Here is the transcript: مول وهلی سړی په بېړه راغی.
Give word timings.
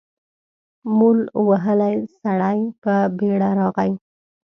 مول 0.97 1.19
وهلی 1.47 1.95
سړی 2.19 2.59
په 2.83 2.93
بېړه 3.17 3.49
راغی. 3.59 3.91